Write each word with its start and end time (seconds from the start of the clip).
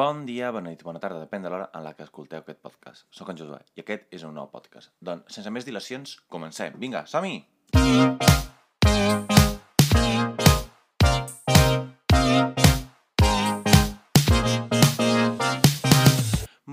Bon 0.00 0.22
dia, 0.24 0.48
bona 0.48 0.70
nit, 0.72 0.80
bona 0.80 0.96
tarda, 0.96 1.18
depèn 1.20 1.42
de 1.44 1.50
l'hora 1.52 1.66
en 1.76 1.82
la 1.84 1.90
que 1.92 2.00
escolteu 2.06 2.40
aquest 2.40 2.62
podcast. 2.64 3.02
Soc 3.12 3.28
en 3.28 3.36
Josué 3.36 3.58
i 3.76 3.82
aquest 3.82 4.06
és 4.16 4.22
un 4.24 4.32
nou 4.32 4.46
podcast. 4.48 4.88
Doncs, 5.04 5.26
sense 5.34 5.52
més 5.52 5.66
dilacions, 5.68 6.14
comencem. 6.32 6.78
Vinga, 6.80 7.02
som-hi! 7.04 7.42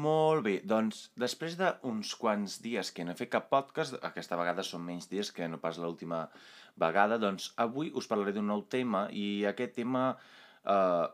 Molt 0.08 0.48
bé, 0.48 0.56
doncs 0.64 1.10
després 1.20 1.60
d'uns 1.60 2.16
quants 2.24 2.62
dies 2.64 2.96
que 2.96 3.04
no 3.04 3.12
he 3.12 3.20
fet 3.26 3.36
cap 3.36 3.52
podcast, 3.52 4.00
aquesta 4.08 4.40
vegada 4.40 4.64
són 4.64 4.88
menys 4.88 5.12
dies 5.12 5.36
que 5.36 5.52
no 5.52 5.60
pas 5.60 5.84
l'última 5.84 6.30
vegada, 6.80 7.20
doncs 7.20 7.52
avui 7.60 7.92
us 7.92 8.08
parlaré 8.08 8.40
d'un 8.40 8.54
nou 8.56 8.70
tema 8.72 9.10
i 9.12 9.44
aquest 9.52 9.82
tema 9.84 10.14
eh, 10.64 11.08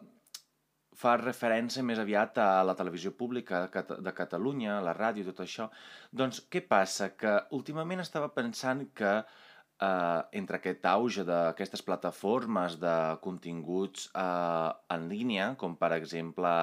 fa 0.98 1.16
referència 1.22 1.84
més 1.86 2.00
aviat 2.02 2.38
a 2.42 2.64
la 2.66 2.76
televisió 2.80 3.14
pública 3.18 3.66
de 3.68 4.14
Catalunya, 4.16 4.78
a 4.78 4.86
la 4.86 4.96
ràdio, 4.98 5.26
tot 5.30 5.44
això. 5.46 5.70
Doncs 6.12 6.44
què 6.52 6.64
passa? 6.68 7.14
Que 7.18 7.38
últimament 7.58 8.04
estava 8.04 8.30
pensant 8.36 8.86
que 8.96 9.14
eh, 9.20 10.22
entre 10.40 10.60
aquest 10.60 10.86
auge 10.90 11.26
d'aquestes 11.28 11.86
plataformes 11.86 12.80
de 12.82 12.98
continguts 13.24 14.10
eh, 14.14 14.70
en 14.96 15.08
línia, 15.10 15.54
com 15.60 15.78
per 15.80 15.94
exemple 15.98 16.54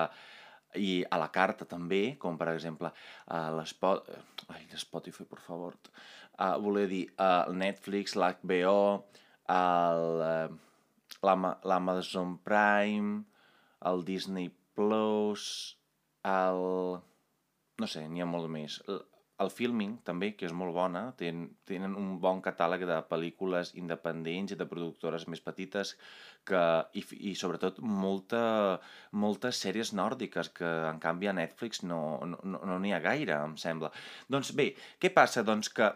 i 0.79 1.01
a 1.11 1.19
la 1.19 1.31
carta 1.35 1.67
també, 1.67 2.17
com 2.19 2.37
per 2.39 2.53
exemple 2.53 2.91
uh, 3.27 3.51
l'Spotify, 3.59 5.25
per 5.27 5.41
favor, 5.43 5.75
uh, 6.39 6.57
voler 6.63 6.87
dir 6.91 7.03
uh, 7.17 7.51
Netflix, 7.51 8.15
l'HBO, 8.15 9.03
l'Amazon 11.67 12.37
Prime, 12.47 13.25
el 13.87 14.05
Disney 14.05 14.51
Plus, 14.75 15.77
el... 16.25 16.65
no 17.81 17.89
sé, 17.89 18.07
n'hi 18.09 18.21
ha 18.21 18.29
molt 18.29 18.51
més 18.53 18.81
el 19.41 19.49
filming, 19.53 19.95
també, 20.05 20.33
que 20.37 20.45
és 20.49 20.53
molt 20.57 20.75
bona, 20.77 21.03
ten, 21.21 21.47
tenen 21.69 21.95
un 21.97 22.11
bon 22.21 22.43
catàleg 22.45 22.85
de 22.89 22.99
pel·lícules 23.09 23.73
independents 23.81 24.53
i 24.53 24.59
de 24.61 24.67
productores 24.69 25.25
més 25.33 25.41
petites 25.45 25.95
que, 26.49 26.61
i, 27.01 27.05
i 27.31 27.33
sobretot 27.39 27.81
molta, 27.81 28.43
moltes 29.25 29.63
sèries 29.65 29.95
nòrdiques 29.97 30.53
que 30.61 30.71
en 30.91 31.01
canvi 31.01 31.31
a 31.31 31.37
Netflix 31.41 31.85
no 31.87 32.03
n'hi 32.21 32.37
no, 32.37 32.61
no, 32.61 32.79
no 32.85 32.95
ha 32.97 33.01
gaire, 33.07 33.39
em 33.49 33.57
sembla. 33.61 33.93
Doncs 34.29 34.53
bé, 34.61 34.75
què 35.01 35.13
passa? 35.17 35.45
Doncs 35.47 35.73
que 35.73 35.89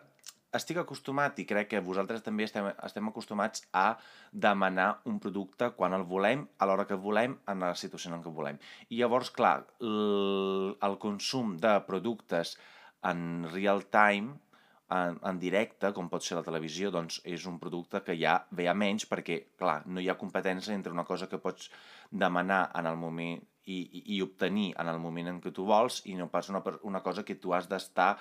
estic 0.58 0.78
acostumat, 0.80 1.38
i 1.42 1.47
crec 1.48 1.70
que 1.72 1.83
vosaltres 1.84 2.22
també 2.24 2.47
estem, 2.47 2.70
estem 2.86 3.10
acostumats 3.10 3.64
a 3.72 3.86
demanar 4.30 4.88
un 5.10 5.19
producte 5.22 5.70
quan 5.78 5.97
el 5.97 6.06
volem, 6.08 6.47
a 6.58 6.69
l'hora 6.69 6.86
que 6.88 6.98
volem, 7.00 7.36
en 7.50 7.66
la 7.66 7.74
situació 7.78 8.12
en 8.14 8.22
què 8.24 8.33
volem. 8.34 8.60
I 8.91 9.02
llavors, 9.02 9.32
clar, 9.34 9.56
el, 9.80 10.75
el 10.88 10.98
consum 11.02 11.56
de 11.62 11.77
productes 11.88 12.56
en 13.05 13.44
real 13.52 13.84
time, 13.92 14.38
en, 14.94 15.19
en 15.25 15.41
directe, 15.41 15.91
com 15.97 16.08
pot 16.12 16.25
ser 16.25 16.38
la 16.38 16.44
televisió, 16.47 16.91
doncs 16.94 17.20
és 17.25 17.47
un 17.50 17.58
producte 17.60 18.02
que 18.05 18.16
ja 18.20 18.36
ve 18.52 18.69
a 18.69 18.77
menys 18.77 19.08
perquè, 19.10 19.41
clar, 19.58 19.80
no 19.86 20.02
hi 20.02 20.10
ha 20.10 20.19
competència 20.20 20.77
entre 20.77 20.92
una 20.92 21.06
cosa 21.08 21.28
que 21.30 21.41
pots 21.41 21.70
demanar 22.10 22.69
en 22.78 22.91
el 22.91 22.98
moment 23.00 23.41
i, 23.64 23.78
i, 23.80 24.02
i 24.16 24.20
obtenir 24.22 24.72
en 24.80 24.91
el 24.92 25.00
moment 25.00 25.30
en 25.32 25.41
què 25.41 25.52
tu 25.56 25.64
vols 25.69 26.02
i 26.10 26.19
no 26.19 26.28
pas 26.32 26.50
una, 26.52 26.60
una 26.84 27.00
cosa 27.02 27.25
que 27.25 27.38
tu 27.41 27.55
has 27.56 27.69
d'estar 27.70 28.14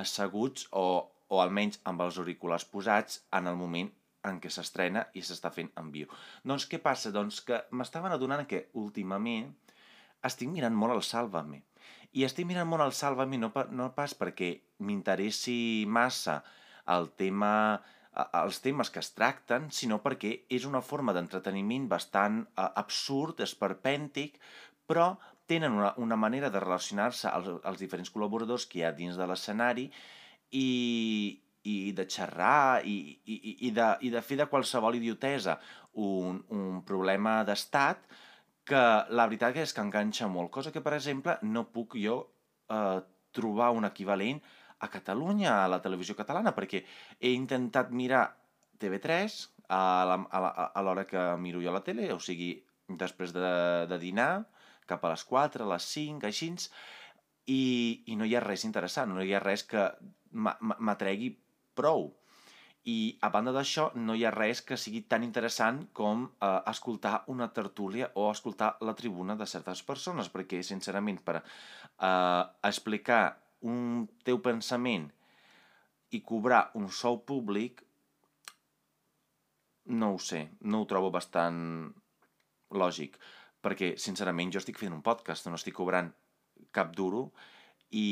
asseguts 0.00 0.68
o, 0.70 0.84
o 1.34 1.42
almenys 1.42 1.80
amb 1.90 2.06
els 2.06 2.20
auriculars 2.22 2.66
posats 2.70 3.20
en 3.34 3.50
el 3.50 3.58
moment 3.58 3.90
en 4.30 4.40
què 4.40 4.50
s'estrena 4.52 5.04
i 5.18 5.22
s'està 5.26 5.50
fent 5.52 5.68
en 5.80 5.90
viu. 5.92 6.08
Doncs 6.46 6.68
què 6.70 6.80
passa? 6.80 7.12
Doncs 7.12 7.42
que 7.44 7.60
m'estaven 7.76 8.14
adonant 8.14 8.46
que 8.48 8.68
últimament 8.80 9.50
estic 10.24 10.48
mirant 10.48 10.76
molt 10.78 10.94
el 10.94 11.04
Sálvame 11.04 11.60
i 12.14 12.22
estic 12.24 12.46
mirant 12.46 12.68
molt 12.70 12.84
el 12.84 12.94
Sálvame 12.94 13.40
no, 13.42 13.50
no 13.74 13.90
pas 13.96 14.14
perquè 14.14 14.50
m'interessi 14.86 15.84
massa 15.90 16.38
el 16.94 17.08
tema, 17.18 17.50
els 18.40 18.60
temes 18.62 18.90
que 18.94 19.02
es 19.02 19.10
tracten, 19.16 19.66
sinó 19.74 19.98
perquè 20.04 20.34
és 20.52 20.66
una 20.68 20.82
forma 20.84 21.14
d'entreteniment 21.16 21.88
bastant 21.90 22.42
absurd, 22.66 23.42
esperpèntic, 23.42 24.38
però 24.86 25.14
tenen 25.50 25.74
una, 25.80 25.90
una 25.98 26.16
manera 26.16 26.52
de 26.54 26.62
relacionar-se 26.62 27.28
als, 27.32 27.50
als 27.64 27.82
diferents 27.82 28.12
col·laboradors 28.14 28.68
que 28.70 28.80
hi 28.80 28.86
ha 28.86 28.94
dins 28.94 29.18
de 29.18 29.26
l'escenari 29.28 29.88
i, 30.52 31.40
i 31.64 31.92
de 31.96 32.04
xerrar 32.10 32.84
i, 32.84 32.98
i, 33.24 33.38
i, 33.68 33.70
de, 33.70 33.88
i 34.04 34.12
de 34.12 34.22
fer 34.22 34.38
de 34.42 34.48
qualsevol 34.50 34.98
idiotesa 34.98 35.58
un, 35.94 36.42
un 36.50 36.82
problema 36.86 37.40
d'estat 37.46 38.04
que 38.64 38.82
la 39.12 39.26
veritat 39.28 39.56
és 39.60 39.74
que 39.76 39.84
enganxa 39.84 40.28
molt, 40.28 40.50
cosa 40.52 40.72
que, 40.72 40.82
per 40.84 40.94
exemple, 40.96 41.36
no 41.44 41.66
puc 41.72 41.98
jo 42.00 42.16
eh, 42.72 43.00
trobar 43.36 43.72
un 43.76 43.84
equivalent 43.84 44.40
a 44.80 44.88
Catalunya, 44.92 45.64
a 45.64 45.68
la 45.68 45.80
televisió 45.84 46.16
catalana, 46.16 46.54
perquè 46.56 46.82
he 47.20 47.34
intentat 47.36 47.92
mirar 47.92 48.24
TV3 48.80 49.36
a 49.74 50.80
l'hora 50.84 51.06
que 51.08 51.22
miro 51.40 51.62
jo 51.64 51.72
la 51.72 51.84
tele, 51.84 52.10
o 52.12 52.20
sigui, 52.20 52.54
després 52.88 53.32
de, 53.36 53.52
de 53.88 53.98
dinar, 54.00 54.44
cap 54.88 55.04
a 55.04 55.12
les 55.14 55.24
4, 55.24 55.64
a 55.64 55.72
les 55.74 55.86
5, 55.94 56.26
així, 56.28 56.50
i, 57.46 58.04
i 58.06 58.16
no 58.16 58.24
hi 58.24 58.34
ha 58.36 58.42
res 58.44 58.64
interessant, 58.64 59.12
no 59.12 59.24
hi 59.24 59.34
ha 59.34 59.42
res 59.42 59.64
que 59.68 59.88
m'atregui 60.32 61.34
prou. 61.76 62.12
I 62.84 63.16
a 63.24 63.30
banda 63.32 63.52
d'això, 63.56 63.86
no 63.96 64.12
hi 64.16 64.26
ha 64.28 64.32
res 64.34 64.60
que 64.62 64.76
sigui 64.76 65.06
tan 65.08 65.22
interessant 65.24 65.86
com 65.96 66.26
eh, 66.28 66.58
escoltar 66.68 67.22
una 67.32 67.48
tertúlia 67.56 68.10
o 68.20 68.26
escoltar 68.30 68.74
la 68.84 68.94
tribuna 68.96 69.36
de 69.40 69.46
certes 69.48 69.80
persones, 69.82 70.28
perquè, 70.32 70.60
sincerament, 70.62 71.22
per 71.24 71.38
eh, 71.40 72.42
explicar 72.68 73.22
un 73.64 74.04
teu 74.24 74.40
pensament 74.44 75.08
i 76.12 76.20
cobrar 76.20 76.66
un 76.76 76.90
sou 76.92 77.22
públic, 77.24 77.80
no 79.96 80.14
ho 80.14 80.20
sé, 80.20 80.50
no 80.60 80.82
ho 80.82 80.88
trobo 80.88 81.10
bastant 81.12 81.88
lògic, 82.76 83.16
perquè, 83.64 83.94
sincerament, 84.00 84.52
jo 84.52 84.60
estic 84.60 84.76
fent 84.80 84.92
un 84.92 85.02
podcast, 85.04 85.48
no 85.48 85.56
estic 85.56 85.76
cobrant 85.80 86.12
cap 86.74 86.94
duro, 86.96 87.28
i 87.94 88.06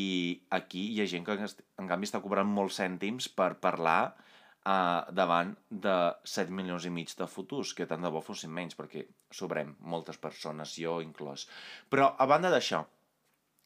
aquí 0.54 0.84
hi 0.94 1.00
ha 1.02 1.08
gent 1.10 1.24
que, 1.26 1.36
en 1.36 1.90
canvi, 1.90 2.06
està 2.06 2.22
cobrant 2.22 2.48
molts 2.48 2.78
cèntims 2.78 3.28
per 3.34 3.54
parlar 3.62 4.12
uh, 4.12 5.02
davant 5.10 5.54
de 5.86 5.96
7 6.34 6.54
milions 6.54 6.86
i 6.86 6.92
mig 6.94 7.14
de 7.18 7.26
futurs, 7.26 7.74
que 7.74 7.88
tant 7.90 8.02
de 8.04 8.10
bo 8.14 8.22
fossin 8.22 8.52
menys, 8.54 8.78
perquè 8.78 9.04
sobrem 9.34 9.74
moltes 9.94 10.20
persones, 10.22 10.76
jo 10.78 11.00
inclòs. 11.04 11.48
Però, 11.90 12.12
a 12.18 12.28
banda 12.30 12.52
d'això, 12.52 12.84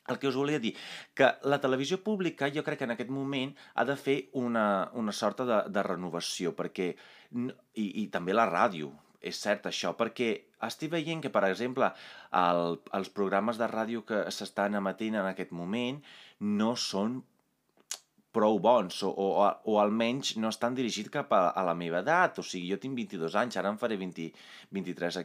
el 0.09 0.21
que 0.23 0.29
us 0.31 0.39
volia 0.39 0.63
dir, 0.63 0.73
que 1.19 1.33
la 1.51 1.61
televisió 1.63 1.99
pública 2.03 2.49
jo 2.55 2.63
crec 2.67 2.81
que 2.81 2.87
en 2.89 2.95
aquest 2.95 3.11
moment 3.11 3.53
ha 3.75 3.85
de 3.89 3.97
fer 3.99 4.17
una, 4.39 4.67
una 4.95 5.13
sorta 5.13 5.47
de, 5.49 5.63
de 5.75 5.83
renovació, 5.83 6.55
perquè, 6.57 6.93
i, 7.35 7.87
i 8.03 8.07
també 8.15 8.37
la 8.37 8.47
ràdio, 8.49 8.93
és 9.31 9.39
cert 9.43 9.69
això, 9.71 9.93
perquè 9.99 10.31
estic 10.67 10.93
veient 10.93 11.23
que, 11.25 11.33
per 11.35 11.45
exemple, 11.49 11.91
el, 12.41 12.77
els 12.99 13.13
programes 13.17 13.61
de 13.61 13.69
ràdio 13.71 14.05
que 14.09 14.25
s'estan 14.35 14.79
emetent 14.81 15.19
en 15.21 15.31
aquest 15.31 15.55
moment 15.57 16.03
no 16.61 16.75
són 16.81 17.21
prou 18.37 18.59
bons 18.61 18.99
o, 19.07 19.11
o, 19.11 19.29
o 19.73 19.79
almenys 19.81 20.35
no 20.37 20.51
estan 20.53 20.75
dirigits 20.77 21.13
cap 21.13 21.31
a, 21.33 21.47
a 21.57 21.65
la 21.65 21.77
meva 21.79 22.03
edat. 22.05 22.41
O 22.41 22.45
sigui, 22.45 22.69
jo 22.73 22.81
tinc 22.83 22.99
22 22.99 23.39
anys, 23.41 23.57
ara 23.57 23.73
en 23.73 23.81
faré 23.81 23.97
20, 24.01 24.29
23 24.77 25.23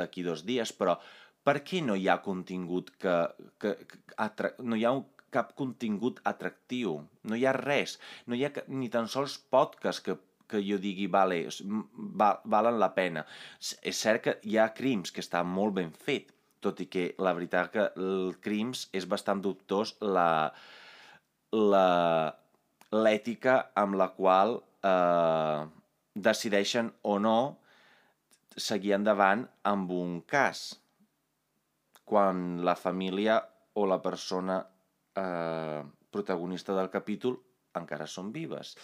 d'aquí 0.00 0.26
dos 0.26 0.42
dies, 0.48 0.74
però 0.74 0.98
per 1.46 1.60
què 1.64 1.84
no 1.84 1.94
hi 1.96 2.08
ha 2.08 2.18
contingut 2.24 2.90
que... 2.98 3.20
que, 3.62 3.76
que 3.86 4.52
no 4.66 4.76
hi 4.76 4.84
ha 4.88 4.96
un, 4.98 5.06
cap 5.34 5.52
contingut 5.56 6.22
atractiu, 6.28 6.94
no 7.28 7.36
hi 7.36 7.44
ha 7.46 7.52
res, 7.56 7.98
no 8.26 8.36
hi 8.36 8.46
ha 8.46 8.52
ni 8.68 8.88
tan 8.92 9.08
sols 9.12 9.36
podcast 9.52 10.04
que, 10.06 10.14
que 10.48 10.62
jo 10.64 10.78
digui, 10.80 11.06
vale, 11.12 11.42
val, 11.94 12.40
valen 12.44 12.80
la 12.80 12.90
pena. 12.96 13.24
És 13.60 14.00
cert 14.00 14.24
que 14.24 14.36
hi 14.48 14.58
ha 14.58 14.72
crims 14.76 15.12
que 15.12 15.24
està 15.24 15.44
molt 15.44 15.76
ben 15.78 15.92
fet, 15.92 16.32
tot 16.64 16.80
i 16.82 16.88
que 16.90 17.12
la 17.22 17.34
veritat 17.36 17.70
que 17.74 17.86
el 17.96 18.34
crims 18.42 18.88
és 18.96 19.06
bastant 19.06 19.42
dubtós 19.44 19.94
la, 20.02 20.56
l'ètica 22.92 23.58
amb 23.78 23.98
la 24.00 24.10
qual 24.16 24.58
eh, 24.58 25.62
decideixen 26.14 26.90
o 27.02 27.18
no 27.22 27.38
seguir 28.58 28.96
endavant 28.96 29.46
amb 29.70 29.92
un 29.94 30.20
cas 30.26 30.72
quan 32.08 32.64
la 32.64 32.74
família 32.74 33.38
o 33.78 33.86
la 33.86 34.00
persona 34.02 34.58
eh, 35.14 35.82
protagonista 36.10 36.74
del 36.74 36.90
capítol 36.90 37.36
encara 37.78 38.08
són 38.08 38.32
vives. 38.32 38.74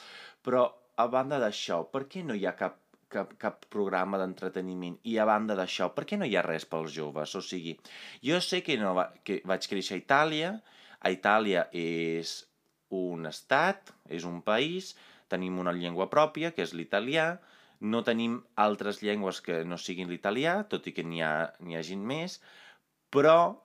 Però, 0.45 0.67
a 0.97 1.07
banda 1.11 1.41
d'això, 1.43 1.83
per 1.91 2.05
què 2.11 2.23
no 2.27 2.37
hi 2.39 2.47
ha 2.47 2.55
cap, 2.59 2.79
cap, 3.13 3.35
cap 3.41 3.67
programa 3.73 4.19
d'entreteniment? 4.21 4.97
I 5.11 5.19
a 5.19 5.27
banda 5.29 5.57
d'això, 5.59 5.91
per 5.95 6.07
què 6.09 6.19
no 6.21 6.29
hi 6.29 6.37
ha 6.37 6.45
res 6.47 6.67
pels 6.71 6.95
joves? 6.95 7.35
O 7.35 7.43
sigui, 7.43 7.75
jo 8.23 8.41
sé 8.45 8.63
que, 8.67 8.79
no 8.81 8.95
va, 8.99 9.09
que 9.27 9.41
vaig 9.51 9.67
créixer 9.71 9.99
a 9.99 10.03
Itàlia, 10.03 10.53
a 11.01 11.13
Itàlia 11.15 11.67
és 11.75 12.37
un 12.95 13.27
estat, 13.31 13.91
és 14.09 14.27
un 14.29 14.41
país, 14.47 14.95
tenim 15.33 15.59
una 15.59 15.75
llengua 15.75 16.09
pròpia, 16.13 16.53
que 16.55 16.63
és 16.63 16.75
l'italià, 16.79 17.35
no 17.81 18.05
tenim 18.07 18.39
altres 18.61 19.03
llengües 19.03 19.41
que 19.45 19.63
no 19.69 19.79
siguin 19.81 20.09
l'italià, 20.09 20.61
tot 20.71 20.87
i 20.87 20.95
que 20.97 21.05
n'hi 21.05 21.21
ha, 21.27 21.35
ha 21.51 21.83
gent 21.83 22.05
més, 22.07 22.39
però 23.11 23.57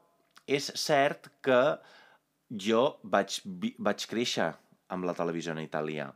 és 0.49 0.71
cert 0.81 1.29
que 1.45 1.61
jo 2.49 2.81
vaig, 3.03 3.37
vaig 3.77 4.07
créixer 4.09 4.49
amb 4.89 5.05
la 5.05 5.13
televisió 5.13 5.53
en 5.53 5.61
italià. 5.61 6.09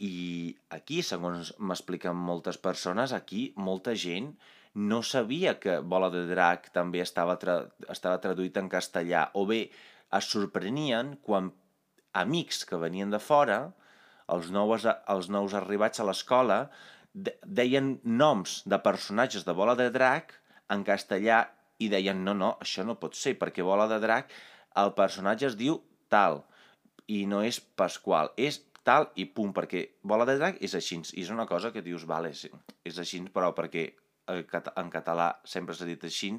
I 0.00 0.56
aquí, 0.72 1.02
segons 1.04 1.52
m'expliquen 1.60 2.16
moltes 2.16 2.56
persones, 2.56 3.12
aquí 3.12 3.50
molta 3.56 3.92
gent 3.92 4.32
no 4.74 5.02
sabia 5.02 5.58
que 5.60 5.80
Bola 5.80 6.08
de 6.14 6.22
Drac 6.30 6.70
també 6.72 7.02
estava, 7.04 7.36
tra 7.42 7.56
estava 7.92 8.20
traduït 8.22 8.56
en 8.56 8.70
castellà, 8.72 9.26
o 9.34 9.44
bé 9.46 9.66
es 10.16 10.30
sorprenien 10.30 11.16
quan 11.26 11.50
amics 12.16 12.64
que 12.64 12.78
venien 12.80 13.10
de 13.10 13.20
fora, 13.22 13.60
els 14.30 14.50
nous, 14.54 14.86
els 14.86 15.28
nous 15.28 15.54
arribats 15.58 16.00
a 16.00 16.06
l'escola, 16.06 16.60
deien 17.12 17.98
noms 18.04 18.60
de 18.70 18.78
personatges 18.78 19.44
de 19.44 19.54
Bola 19.58 19.74
de 19.78 19.90
Drac 19.90 20.36
en 20.70 20.86
castellà 20.86 21.42
i 21.82 21.88
deien 21.90 22.22
no, 22.24 22.34
no, 22.34 22.54
això 22.62 22.86
no 22.86 22.98
pot 23.02 23.18
ser, 23.18 23.34
perquè 23.40 23.66
Bola 23.66 23.88
de 23.90 23.98
Drac 24.02 24.30
el 24.80 24.94
personatge 24.94 25.50
es 25.50 25.58
diu 25.58 25.80
tal 26.08 26.44
i 27.10 27.24
no 27.26 27.42
és 27.42 27.58
Pasqual, 27.58 28.30
és 28.38 28.60
tal 28.86 29.10
i 29.20 29.26
punt, 29.34 29.52
perquè 29.56 29.84
bola 30.02 30.26
de 30.28 30.36
drac 30.38 30.60
és 30.64 30.74
així, 30.78 31.00
i 31.14 31.24
és 31.24 31.32
una 31.34 31.46
cosa 31.46 31.72
que 31.74 31.84
dius, 31.84 32.06
vale, 32.08 32.32
és, 32.32 32.46
és 32.86 32.98
així, 32.98 33.20
però 33.34 33.52
perquè 33.56 33.86
eh, 33.90 34.44
en 34.80 34.92
català 34.92 35.30
sempre 35.44 35.76
s'ha 35.76 35.88
dit 35.88 36.04
així 36.08 36.32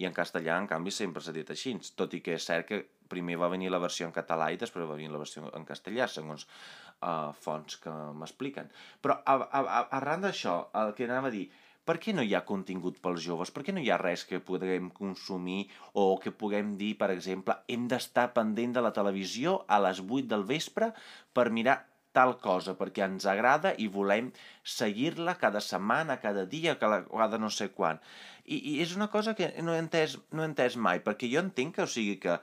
i 0.00 0.06
en 0.08 0.14
castellà, 0.16 0.56
en 0.56 0.68
canvi, 0.70 0.92
sempre 0.94 1.22
s'ha 1.22 1.34
dit 1.36 1.50
així, 1.52 1.74
tot 1.96 2.14
i 2.16 2.22
que 2.24 2.36
és 2.38 2.46
cert 2.46 2.68
que 2.68 2.80
primer 3.10 3.36
va 3.40 3.50
venir 3.52 3.70
la 3.72 3.82
versió 3.82 4.06
en 4.06 4.14
català 4.16 4.50
i 4.52 4.60
després 4.60 4.86
va 4.88 4.96
venir 4.96 5.10
la 5.12 5.20
versió 5.20 5.50
en 5.56 5.66
castellà, 5.68 6.06
segons 6.08 6.46
uh, 6.46 7.32
fonts 7.36 7.76
que 7.82 7.92
m'expliquen. 8.16 8.70
Però 9.02 9.18
a, 9.20 9.34
a, 9.42 9.60
a, 9.60 9.82
arran 9.98 10.24
d'això, 10.24 10.56
el 10.82 10.94
que 10.96 11.08
anava 11.08 11.28
a 11.28 11.34
dir, 11.34 11.48
per 11.88 11.96
què 12.02 12.14
no 12.14 12.22
hi 12.22 12.34
ha 12.36 12.44
contingut 12.48 12.98
pels 13.02 13.22
joves? 13.24 13.50
Per 13.54 13.64
què 13.66 13.74
no 13.74 13.82
hi 13.82 13.90
ha 13.90 13.98
res 14.00 14.24
que 14.28 14.42
puguem 14.44 14.90
consumir 14.96 15.60
o 15.98 16.18
que 16.22 16.32
puguem 16.42 16.74
dir, 16.80 16.92
per 17.00 17.10
exemple, 17.14 17.56
hem 17.68 17.86
d'estar 17.90 18.30
pendent 18.36 18.76
de 18.76 18.84
la 18.84 18.92
televisió 18.96 19.60
a 19.66 19.80
les 19.86 20.02
8 20.04 20.28
del 20.34 20.44
vespre 20.50 20.92
per 21.34 21.48
mirar 21.56 21.80
tal 22.12 22.36
cosa, 22.42 22.74
perquè 22.78 23.04
ens 23.06 23.26
agrada 23.30 23.72
i 23.78 23.86
volem 23.90 24.30
seguir-la 24.66 25.36
cada 25.38 25.62
setmana, 25.62 26.18
cada 26.22 26.44
dia, 26.46 26.76
cada, 26.78 27.04
cada 27.06 27.38
no 27.38 27.50
sé 27.54 27.70
quan. 27.76 28.00
I, 28.44 28.58
I 28.58 28.74
és 28.84 28.96
una 28.96 29.08
cosa 29.12 29.36
que 29.38 29.52
no 29.62 29.76
he, 29.76 29.82
entès, 29.82 30.16
no 30.34 30.42
he 30.42 30.48
entès 30.50 30.76
mai, 30.76 31.02
perquè 31.06 31.30
jo 31.30 31.42
entenc 31.44 31.76
que, 31.78 31.86
o 31.86 31.90
sigui, 31.90 32.18
que 32.22 32.40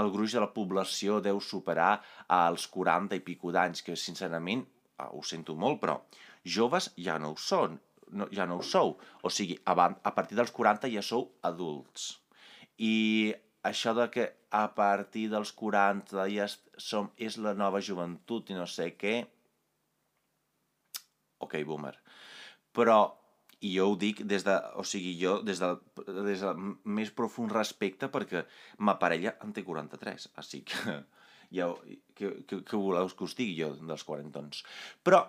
el 0.00 0.10
gruix 0.14 0.36
de 0.36 0.44
la 0.44 0.52
població 0.54 1.20
deu 1.24 1.40
superar 1.44 1.92
als 2.32 2.66
40 2.72 3.18
i 3.18 3.24
pico 3.26 3.52
d'anys, 3.52 3.84
que 3.84 3.98
sincerament, 3.98 4.64
ah, 4.96 5.10
ho 5.12 5.22
sento 5.26 5.56
molt, 5.58 5.80
però 5.84 6.00
joves 6.56 6.92
ja 6.96 7.18
no 7.20 7.34
ho 7.34 7.40
són, 7.40 7.76
no, 8.12 8.28
ja 8.34 8.46
no 8.48 8.60
ho 8.60 8.66
sou. 8.66 8.96
O 9.22 9.30
sigui, 9.32 9.58
a, 9.64 9.74
a 9.74 10.14
partir 10.16 10.38
dels 10.38 10.52
40 10.56 10.90
ja 10.92 11.02
sou 11.04 11.30
adults. 11.46 12.12
I 12.80 13.34
això 13.66 13.94
de 13.96 14.08
que 14.12 14.26
a 14.50 14.66
partir 14.74 15.28
dels 15.32 15.52
40 15.56 16.26
ja 16.32 16.48
som, 16.80 17.10
és 17.16 17.38
la 17.38 17.54
nova 17.54 17.82
joventut 17.84 18.50
i 18.50 18.58
no 18.58 18.66
sé 18.66 18.92
què... 18.98 19.20
Ok, 21.40 21.56
boomer. 21.64 21.94
Però, 22.76 22.98
i 23.60 23.74
jo 23.76 23.90
ho 23.90 23.96
dic 24.00 24.22
des 24.28 24.44
de, 24.44 24.56
o 24.80 24.84
sigui, 24.88 25.14
jo 25.20 25.38
des 25.44 25.60
de, 25.60 25.70
des 26.24 26.44
del 26.44 26.60
més 26.84 27.12
profund 27.16 27.52
respecte 27.52 28.08
perquè 28.12 28.44
ma 28.86 28.96
parella 29.00 29.34
en 29.44 29.52
té 29.56 29.64
43, 29.64 30.30
així 30.40 30.62
que 30.68 30.96
ja, 31.58 31.68
que, 32.16 32.32
que, 32.46 32.62
que 32.64 32.80
voleu 32.80 33.10
que 33.12 33.26
us 33.26 33.36
digui 33.36 33.58
jo 33.60 33.74
dels 33.76 34.04
40 34.08 34.42
anys. 34.44 34.64
Però 35.04 35.24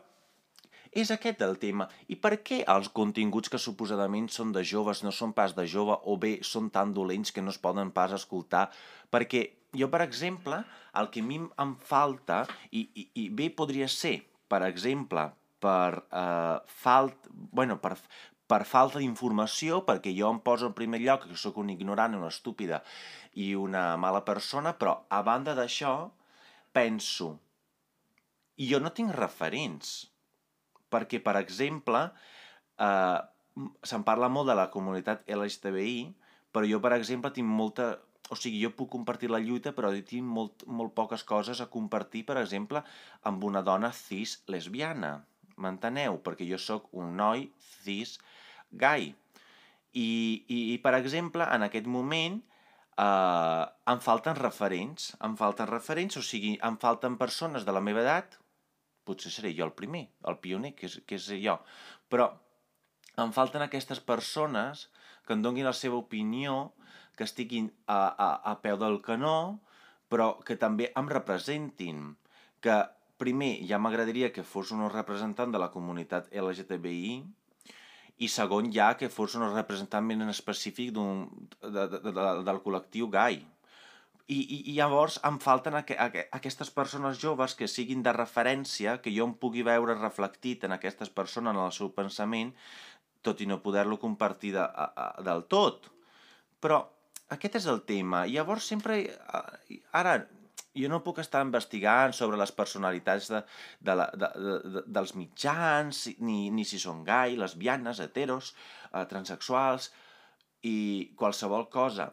és 0.92 1.12
aquest 1.12 1.42
el 1.46 1.56
tema. 1.60 1.88
I 2.12 2.18
per 2.20 2.36
què 2.44 2.62
els 2.74 2.90
continguts 2.92 3.52
que 3.52 3.60
suposadament 3.62 4.28
són 4.30 4.52
de 4.56 4.64
joves 4.68 5.04
no 5.06 5.14
són 5.16 5.32
pas 5.34 5.56
de 5.56 5.66
jove 5.66 5.96
o 6.04 6.18
bé 6.20 6.38
són 6.44 6.70
tan 6.70 6.92
dolents 6.94 7.32
que 7.32 7.42
no 7.42 7.54
es 7.56 7.60
poden 7.60 7.94
pas 7.96 8.12
escoltar? 8.12 8.68
Perquè 9.12 9.46
jo, 9.78 9.88
per 9.88 10.02
exemple, 10.04 10.64
el 11.00 11.08
que 11.14 11.24
a 11.24 11.28
mi 11.28 11.40
em 11.40 11.76
falta, 11.88 12.44
i, 12.72 12.90
i, 12.94 13.08
i 13.24 13.30
bé 13.30 13.48
podria 13.56 13.88
ser, 13.88 14.18
per 14.52 14.62
exemple, 14.68 15.30
per 15.64 16.04
eh, 16.12 16.60
falt... 16.84 17.32
bueno, 17.32 17.80
per, 17.80 17.96
per 18.52 18.66
falta 18.68 19.00
d'informació, 19.00 19.86
perquè 19.88 20.12
jo 20.18 20.28
em 20.34 20.42
poso 20.44 20.68
en 20.68 20.76
primer 20.76 21.00
lloc 21.00 21.30
que 21.30 21.40
sóc 21.40 21.62
un 21.62 21.72
ignorant, 21.72 22.20
una 22.20 22.34
estúpida 22.34 22.82
i 23.40 23.54
una 23.56 23.96
mala 23.96 24.26
persona, 24.28 24.76
però 24.76 25.06
a 25.08 25.22
banda 25.24 25.56
d'això, 25.56 25.96
penso, 26.76 27.38
jo 28.60 28.80
no 28.84 28.92
tinc 28.92 29.16
referents 29.16 30.11
perquè, 30.92 31.22
per 31.24 31.38
exemple, 31.40 32.06
eh, 32.78 33.20
se'n 33.84 34.06
parla 34.08 34.30
molt 34.32 34.52
de 34.52 34.56
la 34.58 34.70
comunitat 34.74 35.26
LGTBI, 35.30 35.98
però 36.52 36.68
jo, 36.68 36.82
per 36.84 36.96
exemple, 36.98 37.34
tinc 37.36 37.48
molta... 37.48 37.94
O 38.32 38.38
sigui, 38.40 38.62
jo 38.64 38.70
puc 38.72 38.88
compartir 38.94 39.28
la 39.28 39.42
lluita, 39.44 39.74
però 39.76 39.90
tinc 40.08 40.24
molt, 40.24 40.64
molt 40.68 40.94
poques 40.96 41.26
coses 41.28 41.60
a 41.60 41.68
compartir, 41.72 42.22
per 42.30 42.38
exemple, 42.40 42.80
amb 43.28 43.44
una 43.44 43.60
dona 43.66 43.90
cis 43.92 44.38
lesbiana. 44.48 45.18
M'enteneu? 45.60 46.22
Perquè 46.24 46.48
jo 46.48 46.60
sóc 46.62 46.88
un 46.96 47.12
noi 47.20 47.50
cis 47.82 48.16
gai. 48.72 49.10
I, 49.92 50.08
i, 50.48 50.60
i 50.72 50.78
per 50.80 50.96
exemple, 50.96 51.44
en 51.44 51.68
aquest 51.68 51.90
moment 51.92 52.40
eh, 52.40 53.66
em 53.92 54.04
falten 54.06 54.40
referents, 54.40 55.12
em 55.28 55.36
falten 55.40 55.68
referents, 55.68 56.16
o 56.22 56.24
sigui, 56.24 56.56
em 56.64 56.80
falten 56.80 57.20
persones 57.20 57.68
de 57.68 57.76
la 57.76 57.84
meva 57.84 58.06
edat 58.06 58.40
potser 59.08 59.32
seré 59.34 59.54
jo 59.58 59.66
el 59.68 59.76
primer, 59.78 60.08
el 60.30 60.38
pioner, 60.44 60.74
que 60.78 60.88
és, 60.90 61.00
que 61.08 61.18
és 61.20 61.28
jo. 61.44 61.58
Però 62.12 62.30
em 63.22 63.34
falten 63.36 63.64
aquestes 63.66 64.00
persones 64.00 64.88
que 65.26 65.36
em 65.36 65.44
donguin 65.44 65.68
la 65.68 65.76
seva 65.78 66.00
opinió, 66.00 66.72
que 67.18 67.28
estiguin 67.28 67.70
a, 67.86 68.00
a, 68.10 68.30
a 68.52 68.56
peu 68.64 68.80
del 68.82 69.02
canó, 69.06 69.60
però 70.12 70.34
que 70.46 70.58
també 70.60 70.90
em 70.98 71.12
representin. 71.12 72.10
Que 72.64 72.82
primer 73.22 73.54
ja 73.70 73.80
m'agradaria 73.82 74.32
que 74.34 74.46
fos 74.48 74.72
un 74.76 74.88
representant 74.90 75.54
de 75.54 75.62
la 75.62 75.70
comunitat 75.74 76.32
LGTBI 76.34 77.14
i 78.22 78.30
segon 78.30 78.70
ja 78.74 78.92
que 78.98 79.10
fos 79.10 79.36
un 79.38 79.48
representant 79.54 80.08
ben 80.10 80.26
específic 80.30 80.92
de, 80.96 81.06
de, 81.62 81.88
de, 81.94 82.02
de, 82.08 82.26
del 82.48 82.62
col·lectiu 82.66 83.10
gai 83.14 83.42
i, 84.32 84.40
i, 84.40 84.58
i 84.72 84.76
llavors 84.78 85.18
em 85.28 85.38
falten 85.44 85.76
aqu 85.80 85.98
aqu 86.06 86.24
aquestes 86.38 86.72
persones 86.74 87.20
joves 87.20 87.56
que 87.60 87.68
siguin 87.68 88.04
de 88.06 88.14
referència, 88.16 88.98
que 89.04 89.14
jo 89.16 89.28
em 89.28 89.36
pugui 89.44 89.66
veure 89.68 89.98
reflectit 89.98 90.64
en 90.68 90.76
aquestes 90.78 91.12
persones, 91.12 91.56
en 91.56 91.62
el 91.66 91.74
seu 91.76 91.92
pensament, 91.96 92.54
tot 93.22 93.42
i 93.44 93.48
no 93.50 93.62
poder-lo 93.66 94.00
compartir 94.02 94.54
de, 94.56 94.64
a, 94.64 94.86
a, 95.06 95.08
del 95.28 95.44
tot. 95.52 95.90
Però 96.64 96.80
aquest 97.36 97.58
és 97.62 97.68
el 97.72 97.84
tema. 97.88 98.26
Llavors 98.30 98.70
sempre... 98.72 99.02
Ara, 99.98 100.16
jo 100.78 100.88
no 100.88 101.02
puc 101.04 101.20
estar 101.20 101.42
investigant 101.44 102.16
sobre 102.16 102.40
les 102.40 102.54
personalitats 102.56 103.28
de, 103.34 103.42
de 103.84 103.98
la, 104.00 104.08
de, 104.16 104.30
de, 104.78 104.86
dels 104.88 105.12
mitjans, 105.20 106.06
ni, 106.24 106.46
ni 106.56 106.64
si 106.66 106.80
són 106.80 107.04
gai, 107.04 107.36
lesbianes, 107.36 108.00
heteros, 108.00 108.54
eh, 108.94 109.04
transexuals, 109.12 109.92
i 110.64 110.78
qualsevol 111.20 111.68
cosa 111.74 112.12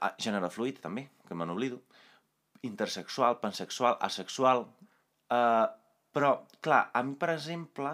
Ah, 0.00 0.14
gènere 0.16 0.48
fluid, 0.48 0.78
també, 0.80 1.02
que 1.28 1.36
me 1.38 1.46
n'oblido, 1.46 1.82
intersexual, 2.62 3.40
pansexual, 3.40 3.98
asexual... 4.00 4.68
Uh, 5.32 5.66
però, 6.14 6.44
clar, 6.62 6.92
a 6.94 7.00
mi, 7.02 7.16
per 7.18 7.32
exemple, 7.32 7.90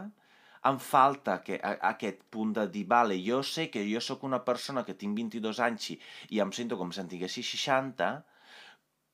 em 0.69 0.79
falta 0.85 1.39
que, 1.45 1.57
a, 1.57 1.73
aquest 1.95 2.21
punt 2.35 2.53
de 2.59 2.67
dir, 2.69 2.85
vale, 2.89 3.17
jo 3.25 3.41
sé 3.47 3.71
que 3.73 3.87
jo 3.89 4.03
sóc 4.05 4.27
una 4.29 4.43
persona 4.45 4.85
que 4.85 4.97
tinc 5.03 5.17
22 5.17 5.61
anys 5.67 5.93
i, 5.95 5.97
i 6.37 6.43
em 6.45 6.53
sento 6.53 6.77
com 6.77 6.93
si 6.93 7.01
en 7.01 7.09
tinguessi 7.09 7.45
60, 7.47 8.11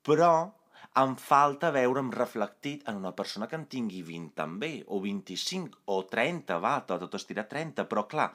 però 0.06 0.32
em 1.02 1.14
falta 1.20 1.70
veure'm 1.76 2.10
reflectit 2.14 2.86
en 2.90 2.98
una 3.02 3.12
persona 3.14 3.46
que 3.50 3.58
en 3.60 3.68
tingui 3.70 4.02
20 4.02 4.34
també, 4.42 4.72
o 4.88 4.98
25, 5.04 5.84
o 5.92 6.02
30, 6.10 6.58
va, 6.66 6.74
tot, 6.88 7.04
tot 7.04 7.16
estirar 7.20 7.46
30, 7.50 7.86
però 7.90 8.06
clar, 8.10 8.30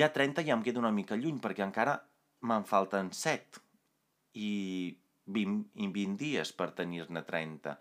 ja 0.00 0.08
30 0.14 0.46
ja 0.46 0.56
em 0.56 0.64
queda 0.64 0.80
una 0.80 0.94
mica 0.94 1.18
lluny, 1.20 1.40
perquè 1.42 1.66
encara 1.66 1.98
me'n 2.48 2.64
falten 2.68 3.10
7 3.12 3.60
i 4.40 4.52
20, 5.26 5.70
20 5.76 6.16
dies 6.20 6.52
per 6.56 6.70
tenir-ne 6.76 7.22
30. 7.24 7.76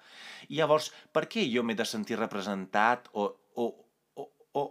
I 0.50 0.60
llavors, 0.60 0.92
per 1.12 1.26
què 1.32 1.46
jo 1.52 1.64
m'he 1.64 1.76
de 1.76 1.88
sentir 1.88 2.20
representat 2.20 3.10
o... 3.14 3.28
o, 3.56 3.68
o, 4.16 4.28
o 4.60 4.64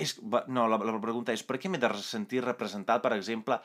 és, 0.00 0.16
no, 0.48 0.66
la, 0.66 0.78
la 0.78 1.02
pregunta 1.02 1.34
és 1.36 1.44
per 1.46 1.60
què 1.60 1.70
m'he 1.70 1.80
de 1.80 1.90
sentir 2.02 2.42
representat, 2.44 3.02
per 3.04 3.12
exemple, 3.16 3.60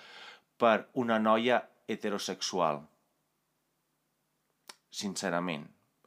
per 0.62 0.90
una 1.02 1.18
noia 1.20 1.62
heterosexual? 1.88 2.84
Sincerament. 4.96 5.66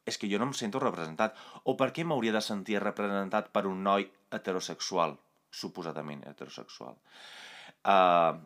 És 0.08 0.16
que 0.16 0.28
jo 0.30 0.38
no 0.40 0.48
em 0.48 0.54
sento 0.56 0.80
representat. 0.80 1.34
O 1.68 1.74
per 1.76 1.90
què 1.92 2.04
m'hauria 2.04 2.32
de 2.32 2.40
sentir 2.44 2.78
representat 2.80 3.50
per 3.52 3.66
un 3.68 3.82
noi 3.84 4.06
heterosexual? 4.32 5.18
Suposadament 5.52 6.22
heterosexual. 6.28 6.96
Uh, 7.84 8.38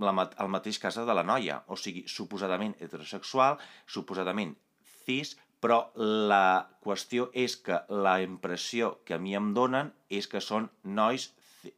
la, 0.00 0.14
el 0.42 0.50
mateix 0.52 0.80
cas 0.82 0.98
de 0.98 1.14
la 1.14 1.26
noia, 1.26 1.60
o 1.68 1.76
sigui, 1.76 2.06
suposadament 2.08 2.74
heterosexual, 2.80 3.60
suposadament 3.86 4.56
cis, 5.04 5.36
però 5.60 5.90
la 5.96 6.68
qüestió 6.80 7.28
és 7.36 7.56
que 7.60 7.82
la 7.92 8.16
impressió 8.24 8.94
que 9.04 9.14
a 9.16 9.20
mi 9.20 9.36
em 9.36 9.52
donen 9.56 9.92
és 10.08 10.28
que 10.30 10.40
són 10.40 10.70
nois 10.84 11.28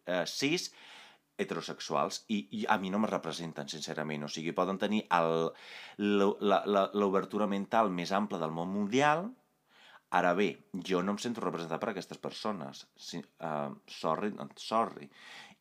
eh, 0.06 0.22
cis 0.30 0.70
heterosexuals 1.42 2.22
i, 2.30 2.46
i 2.58 2.64
a 2.70 2.78
mi 2.78 2.90
no 2.92 3.00
me 3.02 3.10
representen, 3.10 3.68
sincerament. 3.68 4.24
O 4.26 4.30
sigui, 4.30 4.54
poden 4.54 4.78
tenir 4.78 5.02
l'obertura 5.98 7.48
mental 7.50 7.90
més 7.90 8.12
ampla 8.14 8.38
del 8.42 8.54
món 8.54 8.70
mundial, 8.70 9.26
ara 10.12 10.34
bé, 10.38 10.50
jo 10.86 11.02
no 11.02 11.16
em 11.16 11.20
sento 11.24 11.42
representat 11.42 11.80
per 11.82 11.90
aquestes 11.92 12.20
persones. 12.22 12.86
Si, 12.94 13.18
uh, 13.42 13.72
sorry, 13.88 14.32
sorry. 14.60 15.08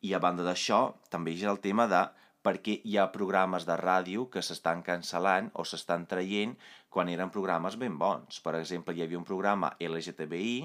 I 0.06 0.12
a 0.14 0.20
banda 0.22 0.44
d'això, 0.46 0.84
també 1.10 1.32
hi 1.32 1.46
ha 1.46 1.54
el 1.54 1.62
tema 1.64 1.88
de 1.90 2.02
perquè 2.42 2.78
hi 2.84 2.96
ha 2.98 3.10
programes 3.14 3.66
de 3.68 3.76
ràdio 3.78 4.26
que 4.30 4.42
s'estan 4.42 4.82
cancel·lant 4.86 5.50
o 5.54 5.64
s'estan 5.64 6.06
traient 6.10 6.56
quan 6.92 7.10
eren 7.12 7.30
programes 7.34 7.78
ben 7.78 7.98
bons. 7.98 8.40
Per 8.42 8.56
exemple, 8.58 8.94
hi 8.94 9.04
havia 9.04 9.20
un 9.20 9.28
programa 9.28 9.74
LGTBI 9.80 10.56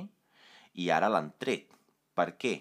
i 0.83 0.89
ara 0.93 1.09
l'han 1.13 1.31
tret. 1.37 1.69
Per 2.17 2.31
què? 2.41 2.55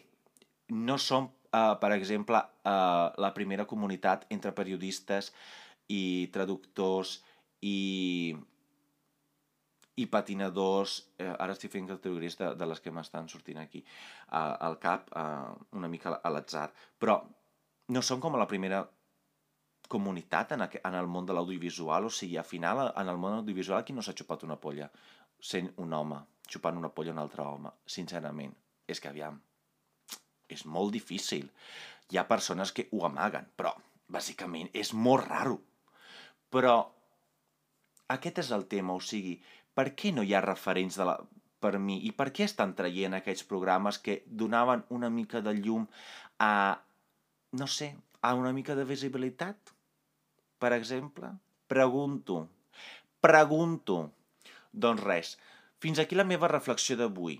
No 0.76 0.98
som, 0.98 1.30
eh, 1.52 1.74
per 1.80 1.92
exemple, 1.92 2.42
eh, 2.64 3.06
la 3.16 3.32
primera 3.34 3.66
comunitat 3.66 4.26
entre 4.30 4.52
periodistes 4.52 5.32
i 5.88 6.28
traductors 6.32 7.22
i 7.62 8.36
i 9.96 10.04
patinadors, 10.12 10.98
eh, 11.16 11.32
ara 11.40 11.54
estic 11.56 11.72
fent 11.72 11.86
categories 11.88 12.36
de, 12.36 12.50
de 12.60 12.66
les 12.68 12.82
que 12.84 12.92
m'estan 12.92 13.30
sortint 13.32 13.62
aquí 13.62 13.80
eh, 13.80 14.36
al 14.36 14.76
cap, 14.78 15.08
eh, 15.16 15.76
una 15.78 15.88
mica 15.88 16.18
a 16.22 16.32
l'atzar, 16.32 16.68
però 17.00 17.22
no 17.88 18.02
som 18.02 18.20
com 18.20 18.36
a 18.36 18.42
la 18.42 18.48
primera 18.50 18.82
comunitat 19.92 20.54
en, 20.56 20.64
en 20.66 20.96
el 20.98 21.08
món 21.10 21.26
de 21.26 21.36
l'audiovisual, 21.36 22.08
o 22.08 22.12
sigui, 22.12 22.38
al 22.38 22.48
final, 22.48 22.82
en 22.88 23.10
el 23.12 23.20
món 23.20 23.38
audiovisual, 23.40 23.84
qui 23.84 23.96
no 23.96 24.04
s'ha 24.04 24.16
xupat 24.16 24.44
una 24.46 24.58
polla 24.60 24.90
sent 25.40 25.72
un 25.82 25.92
home, 25.92 26.20
xupant 26.50 26.78
una 26.78 26.92
polla 26.94 27.12
a 27.14 27.16
un 27.16 27.22
altre 27.24 27.44
home? 27.44 27.72
Sincerament, 27.96 28.54
és 28.86 29.02
que 29.02 29.10
aviam, 29.10 29.38
és 30.48 30.64
molt 30.66 30.94
difícil. 30.94 31.48
Hi 32.10 32.18
ha 32.18 32.28
persones 32.30 32.72
que 32.72 32.88
ho 32.92 33.04
amaguen, 33.06 33.48
però, 33.58 33.74
bàsicament, 34.12 34.70
és 34.72 34.92
molt 34.94 35.26
raro. 35.26 35.58
Però, 36.54 36.76
aquest 38.14 38.44
és 38.44 38.52
el 38.54 38.66
tema, 38.70 38.94
o 38.94 39.02
sigui, 39.02 39.36
per 39.74 39.90
què 39.98 40.12
no 40.14 40.22
hi 40.22 40.34
ha 40.34 40.44
referents 40.44 40.98
de 40.98 41.06
la, 41.08 41.16
per 41.60 41.76
mi 41.82 41.98
i 42.06 42.12
per 42.16 42.30
què 42.34 42.46
estan 42.46 42.74
traient 42.78 43.16
aquests 43.18 43.46
programes 43.50 43.98
que 43.98 44.20
donaven 44.42 44.84
una 44.96 45.10
mica 45.10 45.42
de 45.44 45.56
llum 45.58 45.86
a, 46.38 46.52
no 47.60 47.66
sé, 47.66 47.94
a 48.22 48.34
una 48.34 48.52
mica 48.52 48.76
de 48.78 48.84
visibilitat? 48.88 49.75
Per 50.58 50.72
exemple? 50.72 51.32
Pregunto. 51.66 52.48
Pregunto. 53.20 54.12
Doncs 54.72 55.02
res, 55.02 55.36
fins 55.80 55.98
aquí 55.98 56.16
la 56.16 56.26
meva 56.28 56.50
reflexió 56.52 56.96
d'avui, 57.00 57.38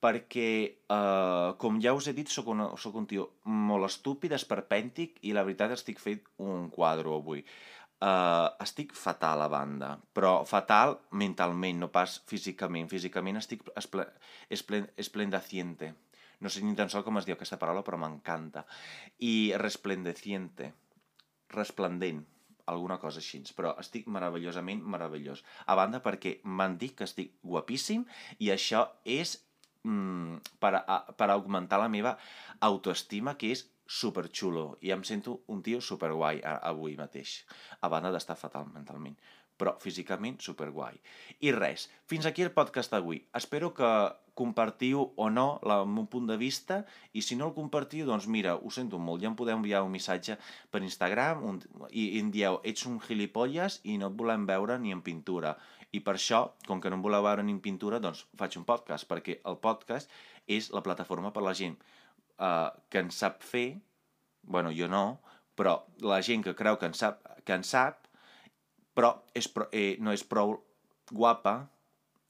perquè, 0.00 0.50
eh, 0.96 1.48
com 1.60 1.80
ja 1.84 1.92
us 1.94 2.08
he 2.08 2.14
dit, 2.16 2.30
sóc, 2.32 2.48
una, 2.54 2.70
sóc 2.76 2.94
un 2.96 3.06
tio 3.06 3.26
molt 3.44 3.88
estúpid, 3.88 4.32
esperpèntic, 4.32 5.18
i 5.22 5.34
la 5.36 5.44
veritat 5.44 5.74
estic 5.76 6.00
fet 6.00 6.24
un 6.38 6.70
quadre 6.70 7.12
avui. 7.12 7.44
Uh, 7.98 8.54
estic 8.62 8.92
fatal 8.94 9.40
a 9.42 9.48
banda, 9.50 9.88
però 10.14 10.44
fatal 10.46 10.92
mentalment, 11.18 11.80
no 11.82 11.88
pas 11.90 12.20
físicament. 12.30 12.86
Físicament 12.86 13.40
estic 13.40 13.64
espl 13.74 14.04
esplen 14.54 14.86
esplendeciente. 14.94 15.88
No 16.38 16.48
sé 16.48 16.62
ni 16.62 16.76
tan 16.78 16.94
sol 16.94 17.02
com 17.02 17.18
es 17.18 17.26
diu 17.26 17.34
aquesta 17.34 17.58
paraula, 17.58 17.82
però 17.82 17.98
m'encanta. 17.98 18.62
I 19.18 19.50
resplendeciente. 19.58 20.70
Resplendent 21.50 22.22
alguna 22.68 22.98
cosa 23.02 23.22
així, 23.22 23.40
però 23.56 23.74
estic 23.82 24.06
meravellosament 24.12 24.84
meravellós. 24.84 25.44
A 25.66 25.76
banda 25.78 26.02
perquè 26.04 26.38
m'han 26.44 26.76
dit 26.80 26.94
que 26.96 27.06
estic 27.08 27.34
guapíssim 27.42 28.04
i 28.38 28.52
això 28.54 28.84
és 29.04 29.38
mm, 29.84 30.54
per, 30.60 30.74
a, 30.80 31.00
per 31.16 31.30
augmentar 31.32 31.80
la 31.80 31.90
meva 31.92 32.16
autoestima, 32.60 33.36
que 33.40 33.52
és 33.56 33.64
superxulo, 33.88 34.76
i 34.84 34.92
em 34.92 35.02
sento 35.04 35.40
un 35.48 35.62
tio 35.64 35.80
superguai 35.80 36.42
avui 36.44 36.96
mateix, 36.98 37.40
a 37.80 37.88
banda 37.88 38.12
d'estar 38.12 38.36
fatal 38.36 38.68
mentalment 38.74 39.16
però 39.58 39.74
físicament 39.82 40.38
superguai. 40.38 40.94
I 41.42 41.50
res, 41.56 41.88
fins 42.06 42.28
aquí 42.28 42.44
el 42.46 42.52
podcast 42.54 42.94
d'avui. 42.94 43.18
Espero 43.34 43.72
que 43.74 43.88
compartiu 44.38 45.02
o 45.16 45.28
no 45.32 45.46
la, 45.66 45.80
el 45.82 45.90
meu 45.90 46.06
punt 46.10 46.28
de 46.30 46.36
vista 46.40 46.80
i 47.12 47.22
si 47.24 47.36
no 47.38 47.48
el 47.48 47.54
compartiu, 47.56 48.06
doncs 48.06 48.28
mira, 48.30 48.54
ho 48.56 48.70
sento 48.74 49.00
molt, 49.02 49.22
ja 49.22 49.30
em 49.30 49.36
podeu 49.38 49.58
enviar 49.58 49.82
un 49.86 49.92
missatge 49.94 50.38
per 50.70 50.82
Instagram 50.86 51.42
un, 51.48 51.60
i, 51.90 52.04
i 52.04 52.22
em 52.22 52.30
dieu, 52.34 52.60
ets 52.62 52.86
un 52.90 52.98
gilipolles 53.04 53.80
i 53.84 53.98
no 54.00 54.12
et 54.12 54.18
volem 54.18 54.46
veure 54.48 54.78
ni 54.78 54.94
en 54.94 55.02
pintura. 55.04 55.56
I 55.92 56.02
per 56.04 56.18
això, 56.18 56.42
com 56.68 56.82
que 56.84 56.90
no 56.92 56.98
em 56.98 57.04
voleu 57.04 57.24
veure 57.24 57.44
ni 57.44 57.56
en 57.56 57.62
pintura, 57.64 58.00
doncs 58.04 58.26
faig 58.38 58.58
un 58.60 58.66
podcast, 58.68 59.08
perquè 59.10 59.40
el 59.48 59.58
podcast 59.62 60.12
és 60.46 60.70
la 60.74 60.84
plataforma 60.84 61.32
per 61.32 61.44
la 61.44 61.56
gent 61.56 61.78
eh, 62.38 62.68
que 62.88 63.02
en 63.02 63.10
sap 63.14 63.42
fer, 63.44 63.70
bueno, 64.42 64.72
jo 64.74 64.88
no, 64.88 65.20
però 65.58 65.80
la 66.06 66.20
gent 66.22 66.44
que 66.46 66.54
creu 66.54 66.78
que 66.78 66.86
en 66.86 66.94
sap, 66.94 67.24
que 67.44 67.56
en 67.56 67.64
sap 67.66 68.06
però 68.98 69.12
és, 69.38 69.46
eh, 69.70 69.96
no 70.02 70.10
és 70.10 70.24
prou 70.26 70.56
guapa 71.14 71.68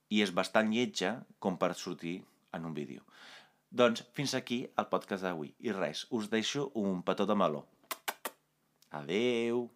i 0.08 0.22
és 0.24 0.34
bastant 0.34 0.70
lletja 0.72 1.14
com 1.38 1.58
per 1.60 1.74
sortir 1.76 2.18
en 2.56 2.68
un 2.68 2.76
vídeo. 2.76 3.04
Doncs 3.70 4.04
fins 4.16 4.34
aquí 4.34 4.62
el 4.80 4.88
podcast 4.92 5.26
d'avui. 5.26 5.52
I 5.60 5.74
res, 5.76 6.06
us 6.10 6.30
deixo 6.32 6.70
un 6.74 7.02
petó 7.04 7.28
de 7.28 7.36
meló. 7.36 7.66
Adeu! 8.90 9.66